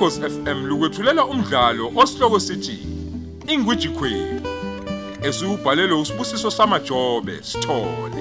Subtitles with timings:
[0.00, 2.78] Ukhosi FM lukwethulela umdlalo osihloko sithi
[3.48, 4.40] Ingwiji Queen.
[5.22, 8.20] Esubhalelwe usibusiso samajobe sithole.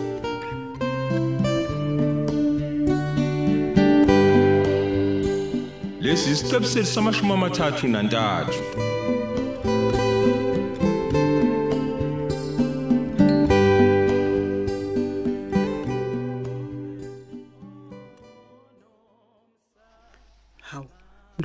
[6.01, 8.88] lesi isiqebu sethu samashumi amathathu nantathu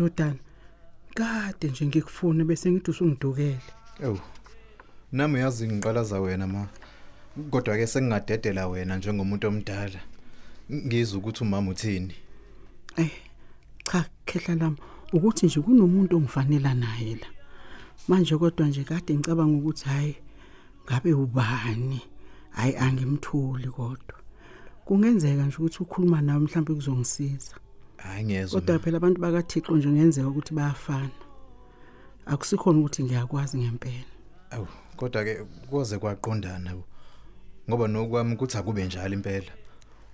[0.04, 0.38] ndodana.
[1.14, 3.60] Kade nje ngikufuna bese ngithi usungidukele.
[4.02, 4.20] Ewu.
[5.12, 6.68] Nami uyazi ngiqalaza wena ma.
[7.50, 10.00] Kodwa ke sengingadedela wena njengomuntu omdala.
[10.72, 12.14] Ngizwe ukuthi umama uthini.
[12.96, 13.10] Eh,
[13.84, 14.76] cha khehla lami
[15.12, 17.26] ukuthi nje kunomuntu ongifanela naye la.
[18.08, 20.16] Manje kodwa nje kade ngicabanga ukuthi hayi
[20.84, 22.00] ngabe ubani?
[22.50, 24.18] Hayi angimtholi kodwa.
[24.84, 27.54] Kungenzeka nje ukuthi ukhuluma nawe mhlawumbe kuzongisiza.
[28.04, 28.60] Hayi ngiyezwa.
[28.60, 28.80] Kodwa ma.
[28.82, 31.10] phela abantu bakaThixo nje ngenzeka ukuthi bayafana.
[32.26, 34.04] Akusikhona ukuthi ngiyakwazi ngempela.
[34.50, 34.66] Awu,
[34.96, 36.84] kodwa ke koze kwaqondana bu.
[37.68, 39.52] Ngoba nokwami kuthi akube njalo impela.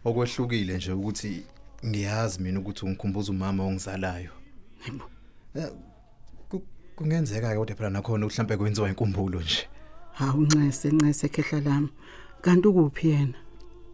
[0.05, 1.45] Okwehlukile nje ukuthi
[1.87, 4.31] ngiyazi mina ukuthi ungikhumbuza umama ongizalayo.
[4.81, 5.05] Hayibo.
[6.49, 6.63] Ku-
[6.97, 9.69] Kungenzeka ke kodwa phela nakhona mhlambe kwenziwa inkumbulo nje.
[10.13, 11.89] Hawu ncese ncese khehla lami.
[12.43, 13.35] Kanti ukuphi yena?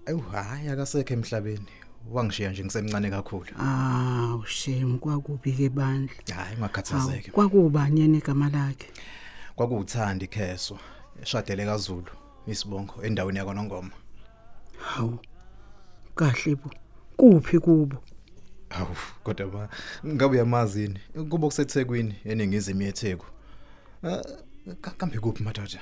[0.07, 1.67] Awu hayi akasekho emhlabeni.
[2.11, 3.47] Wangishiya nje ngisemncane kakhulu.
[3.59, 6.15] Ah, shame kwakubi ke bandla.
[6.35, 7.31] Hayi Hawu, ungakhathazeki.
[7.31, 8.87] Kwakubani yena igama lakhe?
[9.57, 10.79] Kwakuwuthanda ikheswa.
[11.23, 12.07] Eshadele kaZulu
[12.47, 13.91] isibongo endaweni yakwaNongoma.
[14.79, 15.19] Hawu.
[16.15, 16.71] Kahle bo.
[17.17, 18.03] Kuphi kubo?
[18.71, 19.69] Awu kodwa ba
[20.07, 20.99] ngabe uyamazini
[21.31, 23.27] kubo kusethekwini eningizimu yetheku.
[24.05, 24.23] Ah,
[24.81, 25.81] ka- kambe kuphi madoda?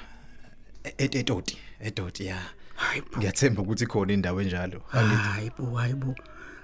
[0.85, 2.39] E- e- Etoti, etoti ya.
[2.75, 3.17] Hayibo.
[3.19, 4.81] Ngiyathemba ukuthi khona indawo enjalo.
[4.93, 6.15] Angithi Hayibo, hayibo.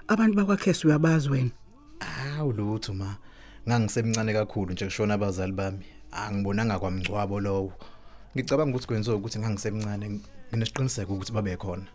[0.07, 1.51] Abantu bakwaKhesu uyabazi wena.
[2.37, 3.15] awu lutho ma.
[3.67, 5.85] Ngangisemncane kakhulu nje kushona abazali bami.
[6.11, 7.73] Angibonanga kwamgcwabo lowo.
[8.35, 10.19] Ngicabanga ukuthi kwenziwa ukuthi ngangisemncane
[10.51, 11.87] nginesiqiniseko ukuthi babe khona.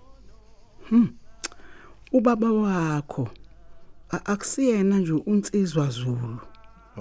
[2.13, 3.29] Ubaba wakho
[4.11, 6.39] a- akusiyena nje unsizwa Zulu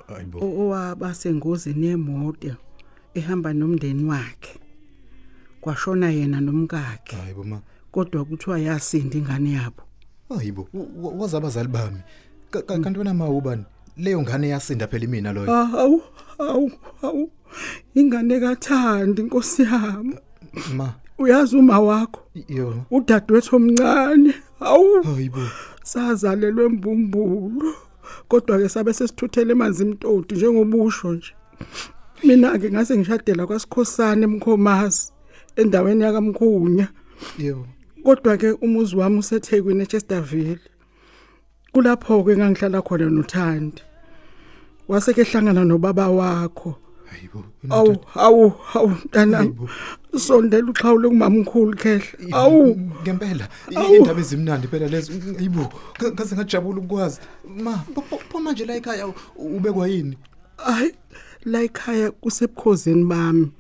[0.08, 0.40] Hayibo.
[0.40, 2.56] o- owaba sengozini yemoto
[3.14, 4.60] ehamba nomndeni wakhe.
[5.70, 7.16] Kwashona yena nomkakhe.
[7.16, 7.60] Hayibo ma.
[7.92, 9.82] Kodwa kuthiwa yasinda ingane yabo.
[10.30, 10.68] Hayibo,
[11.18, 11.98] wazi abazali bami.
[12.52, 13.66] Ka- ka- Kanti wena ma ubani?
[13.98, 15.48] Leyo ngane yasinda phela imina loyo.
[15.52, 16.02] Hawu,
[16.38, 16.72] hawu,
[17.02, 17.32] hawu.
[17.96, 20.16] Ingane kaThandi inkosi yami.
[20.76, 22.86] Ma, Uyazi uma wakho yo.
[22.92, 24.34] udadewethu omncane.
[24.60, 25.04] Hawu.
[25.04, 25.42] Hayibo.
[25.84, 27.74] Sazalelwe embumbulu.
[28.28, 31.34] Kodwa ke sabe sesithuthele emanzi imtoti njengobusho nje.
[32.24, 35.12] Mina ke ngase ngishadela kwaSikhosana eMkhomazi
[35.56, 36.88] endaweni yakamkhunya.
[37.38, 37.66] Yo.
[38.04, 40.60] Kodwa ke umuzi wami useThekwini eChesterville.
[41.74, 43.82] Kulapho ke ngangihlala khona noThandi.
[44.88, 46.76] Waseke hlangana nobaba wakho.
[47.06, 47.44] Hayibo.
[47.70, 49.36] Awu, awu, awu mntanami.
[49.38, 49.70] Hayibo.
[50.18, 52.06] Sondela uxhawule kumamkhulu khehla.
[52.32, 52.76] Awu.
[53.04, 53.96] ngempela Awu.
[53.96, 55.70] indaba ezimnandi phela lezo hayibo
[56.14, 57.20] ngaze ngajabula ukwazi
[57.64, 59.14] ma pho- pho pho manje la ekhaya u-
[59.58, 60.18] ubekwa yini
[60.58, 60.94] Hayi
[61.46, 63.52] la ekhaya kusebukhosini bami.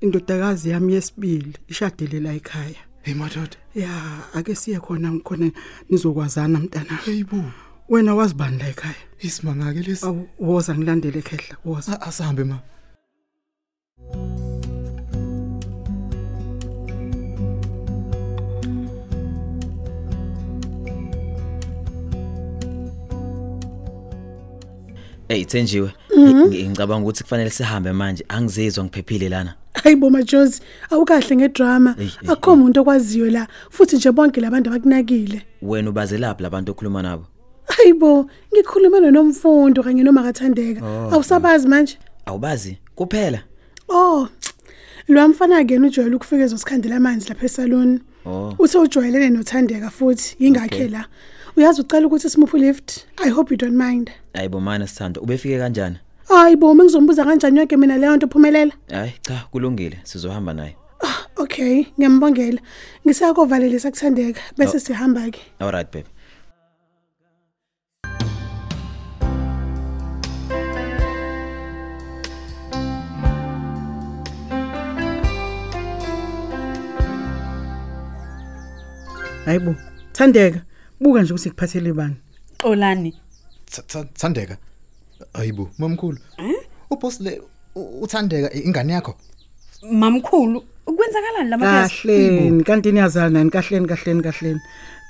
[0.00, 2.80] Indodakazi yami yesibili ishadile la ekhaya.
[3.02, 3.90] hey madoda Ya,
[4.34, 5.50] ake siye khona khona
[5.90, 6.92] nizokwazana mntana.
[7.04, 7.40] hayibo
[7.88, 8.94] Wena wazibani la ekhaya?
[9.20, 11.92] isimangake lesi Awu woza ngilandele khehla, woza.
[11.92, 12.58] A- asahambe ma
[25.28, 28.24] Hey Thenjiwe, ngi- ngicabanga ukuthi kufanele sihambe manje.
[28.28, 29.54] Angizizwa ngiphephile lana.
[29.86, 30.60] Hayibo majozi,
[30.90, 31.94] awukahle ngedrama.
[31.98, 35.42] Eyi, eyi, Akho umuntu okwaziyo la, futhi nje bonke labantu abakunakile.
[35.62, 37.24] Wena ubazelaphi labantu okhuluma nabo?
[37.66, 40.80] Hayibo, ngikhulumela nomfundo kanye noma kathandeka.
[41.12, 41.98] Awusabazi manje?
[42.26, 43.42] Awubazi kuphela.
[43.88, 44.28] Oh.
[45.08, 48.00] Lo mfana ke ujwayele ukufika ezosikhandela amanzi lapha esalon.
[48.24, 48.54] Oh.
[48.58, 50.88] Uthe ujwayelene nothandeka futhi ingakhe Okay.
[50.88, 51.06] la.
[51.56, 53.06] Uyazi ucela ukuthi simuphe lift.
[53.24, 54.10] I hope you don't mind.
[54.34, 55.96] Hayibo mana sithando, ubefike kanjani?
[56.28, 58.72] Hayibo, mengizombuza kanjani yonke mina leyo nto phumelela.
[58.90, 60.76] Hayi cha kulungile, sizohamba naye.
[61.36, 62.60] Okay, ngiyambongela.
[63.04, 64.80] Ngisakovalelisa kuthandeka bese Oh.
[64.80, 65.40] sihamba ke.
[65.60, 66.08] Alright babe.
[79.44, 79.74] Hayibo,
[80.12, 80.60] Thandeka,
[81.00, 82.16] buka nje ukuthi kuphathele bani.
[82.62, 83.14] Xolani.
[83.70, 84.56] Tha- tha- Thandeka
[85.34, 86.18] hayibo mamkhulu.
[86.90, 87.40] Uboss le
[87.74, 89.14] u- uthandeka ingane yakho?
[89.92, 91.94] Mamkhulu, kwenzakalani lamaphezi?
[92.02, 93.50] Kahleni, kanti niyazana nani?
[93.50, 94.60] Kahleni kahleni kahleni.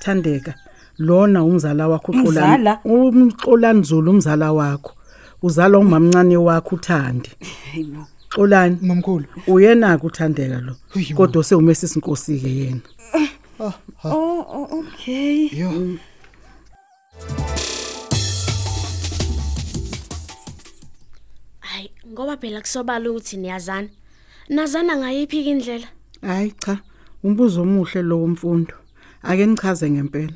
[0.03, 0.55] Thandeka,
[0.99, 2.81] lona umzala wakho Mzala?
[2.85, 4.93] Umxolani Zulu umzala wakho.
[5.43, 7.31] uzalwa umamncane wakho uthandi.
[7.73, 8.79] Hayibo xolani.
[8.83, 9.25] Mamkhulu.
[9.47, 10.77] Uyena kuthandeka lo.
[11.17, 12.81] Kodwa sewumesi inkosi ke yena.
[13.61, 13.73] Oh
[14.05, 15.49] oh, okay.
[15.53, 15.71] Yo.
[22.17, 23.89] Ngoba phela kusobala ukuthi niyazana.
[24.49, 25.89] Nazana ngayiphi indlela?
[26.23, 26.81] Hayi cha
[27.23, 28.75] umbuzo omuhle lo womfundo.
[29.23, 30.33] Ake nichaze ngempela.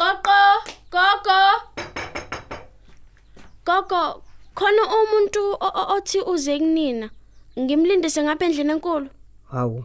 [0.00, 0.40] Gogo,
[0.94, 1.40] gogo.
[3.66, 4.22] Gogo,
[4.60, 7.10] khona umuntu o- o- othi uze kunina.
[7.58, 9.08] Ngimlindise ngapha endlini enkulu.
[9.50, 9.84] Hawu.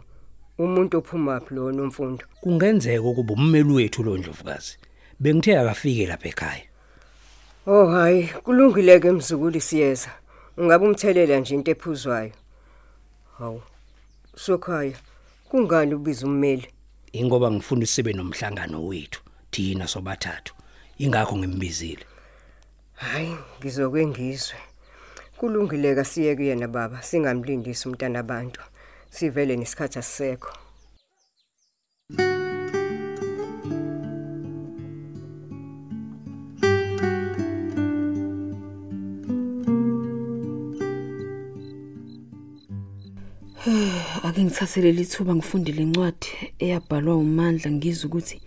[0.60, 2.26] Umuntu ophuma phi lo nomfundo?
[2.42, 4.78] kungenzeka ukuba ummeli wethu lo ndlovukazi
[5.20, 6.64] bengithe akafike lapha ekhaya
[7.68, 10.12] Oh hayi, kulungile ke mzukulu siyeza.
[10.58, 12.32] Ungabe umthelela nje into ephuzwayo.
[13.38, 13.62] Hawu.
[14.36, 14.94] Sokhaya.
[15.50, 16.68] Kungani ubiza ummeli?
[17.14, 20.54] ingoba ngifuna isibe nomhlangano wethu thina sobathathu
[21.00, 22.06] ingakho ngimbizile
[22.96, 24.58] Hayi, ngizokwengizwe.
[25.38, 28.62] Kulungile ka siye kuyena baba, singamlindisi umntana abantu.
[29.10, 30.52] Sivele nesikhathi asisekho.
[44.28, 46.28] ake ngithathele lithuba ngifunde lencwadi
[46.64, 48.38] eyabhalwa uMandla ngizwe ukuthi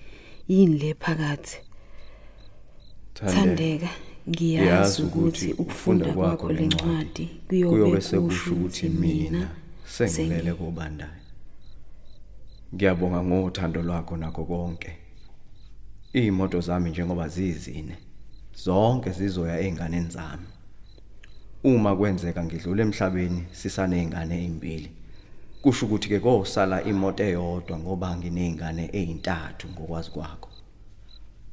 [0.48, 1.56] yini le phakathi
[3.14, 9.48] Thandeka ngiyazi ukuthi ukufunda kwakho lencwadi kuyobe kusho ukuthi mina
[9.84, 11.10] sengilele kubandayo.
[12.74, 14.92] Ngiyabonga ngothando lwakho nakho konke.
[16.12, 17.96] Imoto zami njengoba zizine
[18.64, 20.46] zonke zizoya einganeni zami.
[21.64, 24.90] Uma kwenzeka ngidlule emhlabeni sisanezingane ezimbili
[25.62, 30.50] kusho ukuthi ke kosala imoto eyodwa ngoba nginezingane ezintathu ngokwazi kwakho.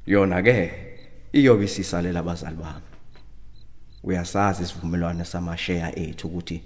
[0.06, 0.94] Yona ke
[1.35, 2.85] iyobe isisalela abazali bami
[4.03, 6.63] uyasazi isivumelwano samashare ethu ukuthi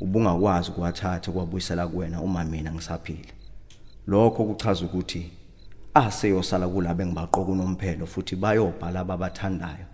[0.00, 3.32] ubungakwazi ukuwathatha kwabuyisela kuwena uma mina ngisaphila.
[4.06, 5.30] Lokho kuchaza ukuthi
[5.94, 9.86] aseyosala kulabo engibaqoka unomphelo futhi bayobhala ababathandayo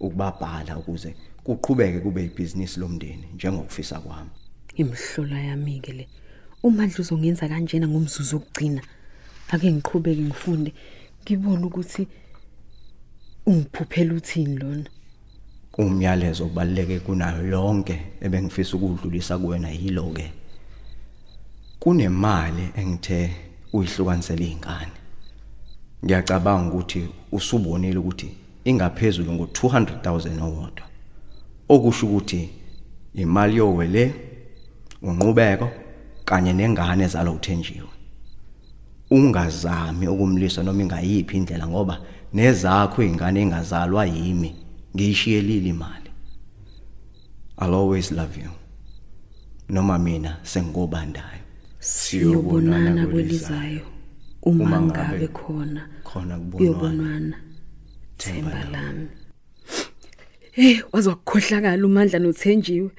[0.00, 1.14] ukubabhala ukuze
[1.44, 4.30] kuqhubeke kube ibhizinisi lomndeni njengokufisa kwami.
[4.74, 6.08] Imhlola yami ke le
[6.62, 8.82] umandla uzongenza kanjena ngomzuzu okugcina
[9.52, 10.72] ake ngiqhubeke ngifunde
[11.22, 12.08] ngibone ukuthi
[13.50, 14.84] ungiphuphela uthini lona?
[15.78, 20.32] Umyalezo obaluleke kunayo yonke ebengifisa ukudlulisa kuwena yilo ke
[21.80, 23.30] kunemali engithe
[23.72, 24.92] uyihlukanisela izingane
[26.04, 28.28] ngiyacabanga ukuthi usubonile ukuthi
[28.64, 30.86] ingaphezulu ngo200,000 owodwa.
[31.68, 32.50] Okusho ukuthi
[33.14, 34.14] imali yowele
[35.02, 35.68] unqubeko
[36.24, 37.90] kanye nengane zalo uthenjiwe.
[39.10, 41.98] Ungazami ukumlisa noma ingayiphi indlela ngoba
[42.32, 44.54] nezakho izingane engazalwa yimi
[44.94, 46.10] ngiyishiyelile imali.
[47.58, 48.50] I'll always love you.
[49.68, 51.40] Noma mina sengobandayo
[51.80, 53.80] siyobonana kwelizayo.
[54.42, 56.56] uma ngabe khona khona kubonwana.
[56.56, 57.36] kuyobonwana.
[58.16, 59.08] Themba lami.
[60.52, 62.90] hey wazwa ukukhohlakala umandla nothenjiwe.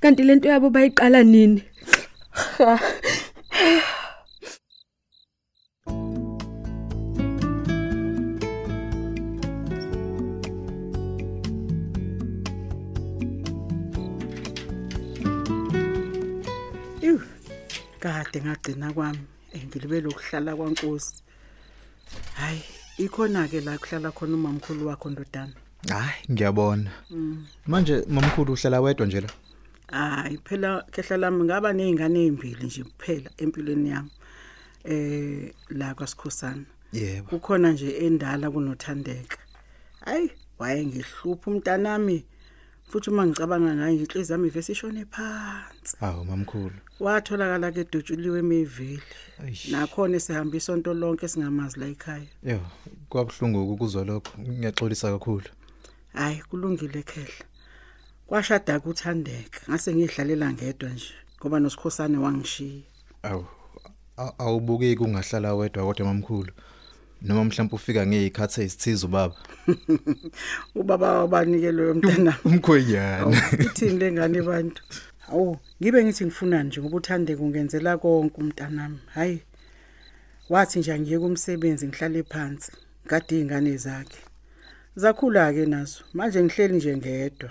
[0.00, 1.62] Kanti lento yabo bayiqala nini?
[17.02, 17.18] Iw.
[18.00, 21.22] Kade ngagcina kwami engilibele ukuhlala kwaNkosi.
[22.34, 22.62] Hayi,
[22.98, 25.52] ikhona ke la kuhlala khona umamkhulu wakho ndodana.
[25.88, 26.90] hayi ngiyabona
[27.66, 29.28] manje mamkhulu uhlala wedwa nje la
[29.88, 34.10] Hayi phela khehla lami ngaba nezingane ezimbili nje kuphela empilweni yami.
[34.84, 36.64] Eh la kwaSikhosana.
[36.92, 39.38] yebo Kukhona nje endala kunothandeka.
[40.04, 42.24] Hayi, wayengihlupha umntanami.
[42.90, 45.96] Futhi uma ngicabanga ngaye inhliziyo yami ivese ishone phansi.
[46.00, 49.02] awu mamkhulu Watholakala ke dutshuliwe emevili.
[49.70, 52.26] Nakhona esihamba isonto lonke singamazi la ekhaya.
[52.42, 52.60] yo
[53.08, 55.48] kwabhlungu ukuzwa lokho ngiyaxolisa kakhulu
[56.14, 57.44] Hayi kulungile khehla.
[58.26, 59.60] Kwashada kuthandeka.
[59.68, 62.82] Ngase ngidlalela ngedwa nje ngoba nosikhosane wangishiya.
[63.22, 63.46] awu
[64.38, 66.52] awubukeki ungahlala wedwa kodwa mamkhulu
[67.22, 69.36] noma mhlawumbe ufika ngezikhathi ezithize ubaba
[70.80, 72.32] Ubaba wabanike loyo mntana.
[72.44, 74.82] umkhwenyana Ithini lengane bantu?
[75.28, 78.98] Awu, ngibe ngithi ngifunani nje ngoba uthande kungenzela konke umntanami.
[79.14, 79.42] Hayi.
[80.48, 82.72] Wathi nje ngiye kumsebenzi ngihlale phansi,
[83.06, 84.18] ngade izingane zakhe.
[84.96, 86.04] Zakhula ke nazo.
[86.14, 87.50] Manje ngihleli nje ngedwa.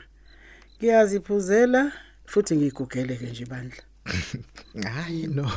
[0.78, 1.92] Ngiyaziphuzela
[2.26, 3.84] futhi ngigugele ke nje bandla.
[4.96, 5.52] Hayi no,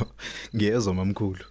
[0.55, 1.45] ngiyezwa mamkhulu.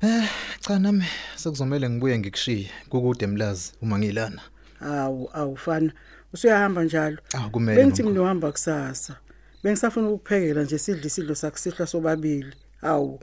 [0.00, 0.28] Eh,
[0.60, 1.04] cha nami
[1.36, 4.42] sekuzomela ngibuye ngikushiye kukude emlazi uma ngilana.
[4.80, 5.92] Awu awufana.
[6.32, 7.18] Usuyahamba njalo.
[7.34, 7.76] Ah kumele.
[7.76, 8.10] Bengithi mamkhulu.
[8.10, 9.16] nginohamba kusasa.
[9.62, 12.52] Bengisafuna ukuphekela nje sidle isidlo sakusihla sobabili.
[12.82, 13.20] Awu.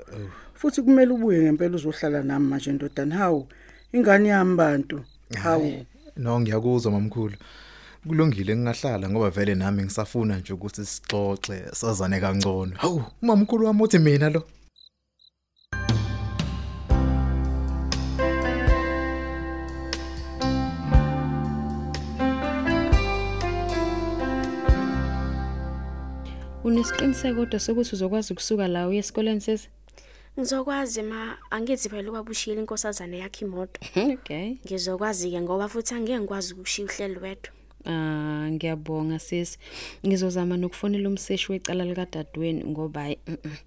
[0.53, 3.15] Futhi kumele ubuye ngempela uzohlala nami manje ndodana.
[3.15, 3.47] Hawu.
[3.93, 5.03] Ingane yami bantu.
[5.43, 5.85] Hawu.
[6.17, 7.35] No ngiyakuzwa mamkhulu.
[8.07, 12.75] Kulungile ngingahlala ngoba vele nami ngisafuna nje ukuthi sixoxe sazane kangcono.
[12.77, 14.43] Hawu, mamkhulu wami uthi mina lo.
[26.65, 29.69] Unesiqiniseko kodwa sokuthi uzokwazi ukusuka la uye esikoleni sesi?
[30.39, 33.79] Ngizokwazi ma angithi phela ukwabushiyela inkosazana yakhe imoto.
[34.13, 34.57] Okay.
[34.65, 37.51] Ngizokwazi ke ngoba futhi angeke ngikwazi ukushiya uhlelo wedwa.
[37.85, 39.59] Ah, ngiyabonga sisi.
[40.05, 43.57] Ngizozama nokufonela umseshi wecala lika dadweni ngoba hayi, mm, mm.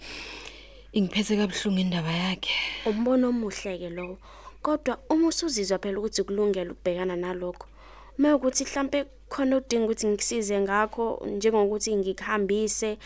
[0.93, 2.51] ingiphethe kabhlungu indaba yakhe.
[2.87, 4.19] Umbono omuhle ke lowo.
[4.63, 7.67] Kodwa uma usuzizwa phela ukuthi kulungele ukubhekana nalokho.
[8.19, 12.99] Uma ukuthi mhlambe khona udinga ukuthi ngikusize ngakho njengokuthi ngikuhambise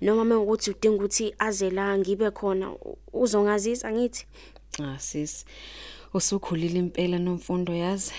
[0.00, 2.72] noma uma ukuthi udinga ukuthi aze la ngibe khona
[3.12, 4.26] uzongazisa ngithi.
[4.82, 5.44] Ah sisi.
[6.14, 8.12] Usukhulile impela nomfundo yazi.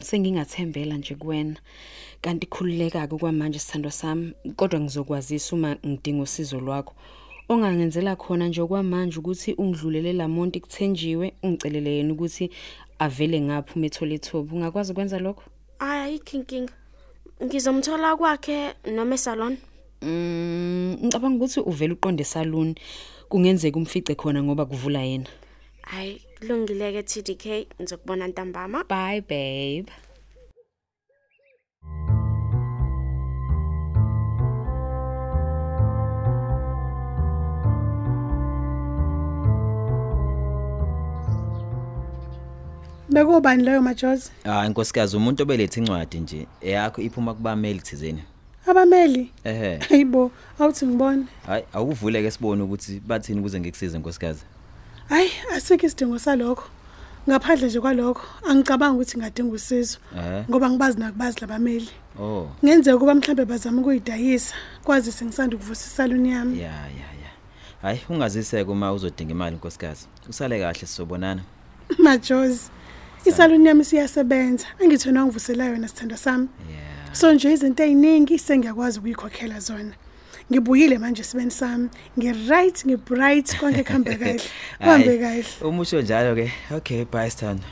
[0.00, 1.56] Sengingathembela nje kuwena.
[2.22, 6.94] Kanti khululeka ke kwamanje sithando sami, kodwa ngizokwazisa uma ngidinga usizo lwakho.
[7.48, 12.50] Ongangenzela khona nje okwamanje ukuthi ungidlulele lamonti kuthenjiwe, ungicelele yena ukuthi
[12.98, 14.54] avele ngapha uma ethola ithuba.
[14.54, 15.42] Ungakwazi ukwenza lokho?
[15.78, 16.68] Hayi kinking.
[17.42, 19.56] Ngizomthola kwakhe noma esalon.
[20.02, 22.74] Mm, ngicabanga ukuthi uvela uqonde salon.
[23.28, 25.28] Kungenzeka umfice khona ngoba kuvula yena.
[25.82, 27.44] Hayi kulungileke TDK
[27.80, 28.84] ngizokubona ntambama.
[28.88, 29.92] Bye babe.
[43.20, 44.30] Bekubani leyo majozi?
[44.44, 48.22] Ah inkosikazi umuntu obelethe incwadi nje eyakho iphuma kubameli thizeni.
[48.66, 49.32] Abameli.
[49.44, 49.78] Ehe.
[49.88, 51.24] Hayibo, awuthi ngibone.
[51.46, 54.42] Hayi awuvuleke sibone ukuthi bathini ukuze ngikusize inkosikazi.
[55.08, 56.68] Hayi, asikho isidingo salokho.
[57.28, 60.44] Ngaphandle nje kwalokho, angicabanga ukuthi ngadinga usizo Eh.
[60.50, 61.88] ngoba ngibazi nakubazi labameli.
[62.20, 62.48] Oh.
[62.64, 64.54] Ngenzeka kuba mhlambe bazama ukuyidayisa,
[64.84, 66.58] kwazi sengisanda ukuvusa isaluni yami.
[66.60, 67.30] Ya ya ya.
[67.82, 70.06] Hayi ungaziseke uma uzodinga imali inkosikazi.
[70.28, 71.42] Usale kahle sizobonana.
[72.04, 72.70] Majozi.
[73.26, 74.66] Isaluni yami siyasebenza.
[74.80, 76.48] Angithona ngivusela yona sithanda sami.
[76.70, 77.14] Yeah.
[77.14, 79.94] So nje izinto eziningi sengiyakwazi ukuyikhokhela zona.
[80.50, 81.88] Ngibuyile manje sibeni sami.
[82.18, 84.40] Ngi-right, ngi-bright konke kuhamba kahle.
[84.78, 85.44] Kuhambe kahle.
[85.60, 86.52] Umusho njalo ke.
[86.70, 87.64] Okay, bye Sthando.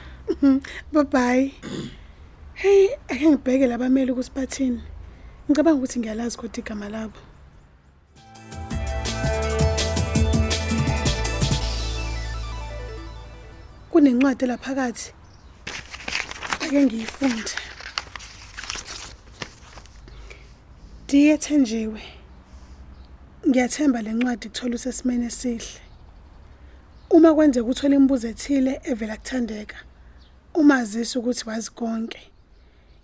[0.92, 1.52] Bye bye.
[2.54, 4.80] Hey, ake ngibheke labameli ukuthi bathini.
[5.49, 7.18] Ngicabanga ukuthi ngiyalazi kodwa igama labo.
[13.90, 15.12] Kunencwadi lapha phakathi.
[16.64, 17.50] Ake ngiyifunde.
[21.09, 22.02] Diye Thenjiwe.
[23.49, 25.80] Ngiyathemba lencwadi kuthola usesimene esihle.
[27.11, 29.76] Uma kwenzeka uthola imibuzo ethile evela kuthandeka,
[30.54, 32.23] umazisi ukuthi wazi konke.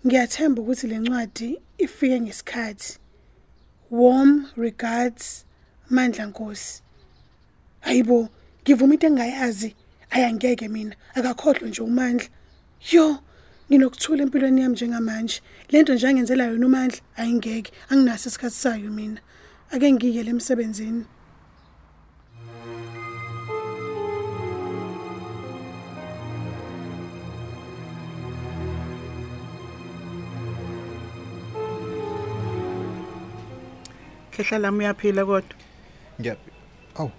[0.05, 2.97] Ngiyathemba ukuthi lencwadi ifike ngesikhathi.
[3.91, 5.45] Warm regards
[5.89, 6.81] Mandla Nkosi.
[7.79, 8.29] Hayibo,
[8.63, 9.75] ngivuma into engayazi.
[10.09, 12.27] Ayangeke mina, akakhohlwe nje uMandla.
[12.91, 13.19] Yo,
[13.71, 15.37] nginokuthula empilweni yami njengamanje.
[15.71, 19.19] Lento nje angenzela yona uMandla ayingeke, anginaso isikhathi sayo mina.
[19.73, 21.03] Ake ngiyele emsebenzini.
[34.31, 35.55] Khehla lami uyaphila kodwa.
[36.19, 36.49] Ngiyaphi?
[36.99, 37.09] Aw,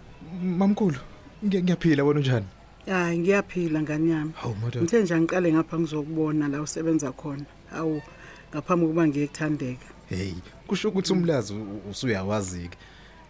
[0.61, 0.99] mamkhulu,
[1.45, 2.47] ngiya- ngiyaphila wena unjani?
[2.87, 4.33] Hayi ngiyaphila ngani yami.
[4.37, 4.83] Hawu madod.
[4.83, 7.45] Ngithe nje angiqale ngapha ngizokubona la usebenza khona.
[7.75, 8.03] Awu
[8.51, 9.87] ngaphambi kokuba ngiye kuthandeka.
[10.09, 10.35] Hey,
[10.67, 12.79] kusho ukuthi umlazi u- usuyawazi ke.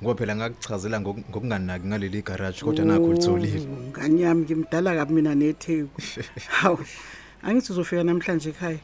[0.03, 3.61] Ngoba phela ngakuchazela ngok- ngokunganaki ngaleli garage kodwa nakho litholile.
[3.61, 6.01] Oh, Ngani yami ngimdala kabi mina netheku.
[6.61, 6.79] Hawu.
[7.43, 8.79] Angithi uzofika namhlanje ekhaya.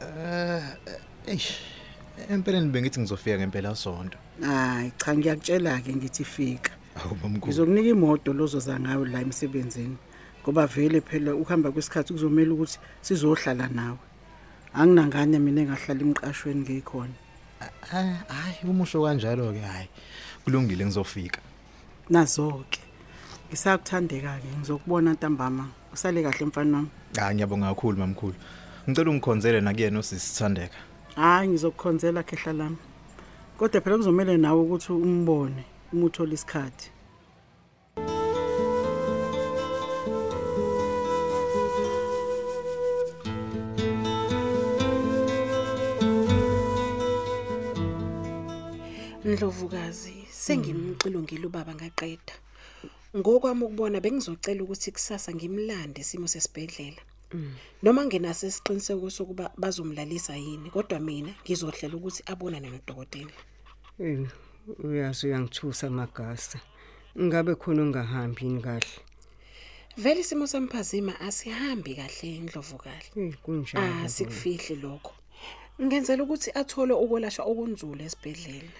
[0.00, 0.62] Eh,
[1.26, 1.52] eish.
[2.30, 4.18] Empeleni bengithi ngizofika ngempela sonto.
[4.40, 6.72] Hayi cha ngiyakutshela ke ngithi fika.
[6.98, 7.46] Awu mamkhulu.
[7.46, 9.96] Ngizokunika imoto lozoza ngayo la emsebenzini.
[10.42, 13.98] Ngoba vele phela ukuhamba kwesikhathi kuzomela ukuthi sizohlala nawe.
[14.74, 17.16] Anginangane mina engahlala imqashweni ngikhona.
[17.92, 19.88] Ah, hayi umusho kanjalo ke hayi.
[20.44, 21.40] Kulungile ngizofika.
[22.10, 22.80] Nazo-ke.
[23.48, 25.68] Ngisakuthandeka ke ngizokubona ntambama.
[25.92, 26.90] Usale kahle mfana wami.
[27.18, 28.34] Ah ngiyabonga kakhulu mamkhulu.
[28.88, 30.78] Ngicela ungikhonzele nakuyena osisithandeka.
[31.16, 32.76] Hayi ngizokukhonzela khehla lami.
[33.58, 36.90] kodwa phela kuzomela nawe ukuthi umbone uma uthola isikhathi
[49.24, 52.34] Ndlovukazi sengimcilongile ubaba ngaqeda.
[53.16, 57.02] Ngokwami ukubona bengizocela ukuthi kusasa ngimlande isimo sesibhedlela.
[57.82, 63.34] Noma ngenaso isiqiniseko sokuba bazomlalisa yini kodwa mina ngizohlela ukuthi abonane nodokotela.
[64.00, 64.47] Eh
[64.84, 66.60] uyazi uyangithusa magasa.
[67.18, 68.86] Ngabe khona ungahambi yini kahle?
[69.96, 73.06] Vele isimo semphazima asihambi kahle indlovukali.
[73.16, 73.86] Eh kunjalo.
[74.04, 75.12] Ah sikufihli lokho.
[75.82, 78.72] Ngenzela ukuthi athole ukwelashwa okunzulu esibhedlela.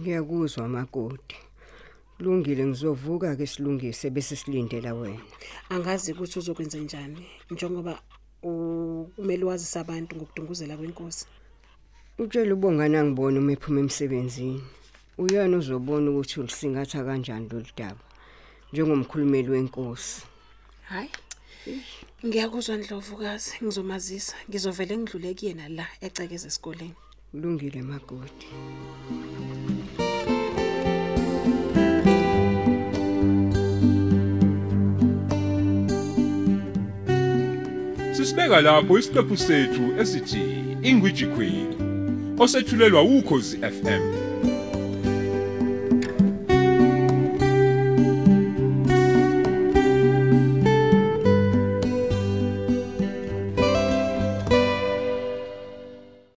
[0.00, 1.36] Ngiyakuzwa makoti.
[2.16, 5.20] Kulungile ngizovuka ke silungise bese silindela wena.
[5.68, 8.02] Angazi ukuthi uzokwenza njani njengoba
[8.42, 11.26] u- kumele wazisa abantu ngokudunguzela kwenkosi.
[12.20, 14.60] Utshela ubongana ngibona uma ephuma emsebenzini.
[15.18, 18.02] Uyena uzobona ukuthi ulisingatha kanjani lo daba.
[18.72, 20.22] Njengomkhulumeli wenkosi.
[20.90, 21.10] Hayi.
[22.26, 24.34] Ngiyakuzwa Ndlovukazi, ngizomazisa.
[24.48, 26.94] Ngizovela ngidlule kuyena la ecekeze esikoleni.
[27.30, 28.48] Kulungile makoti.
[38.12, 40.42] Sisibeka lapho isiqephu sethu esithi
[40.82, 41.77] Ingwiji Queen
[42.38, 44.27] osethulelwa ukhozi FM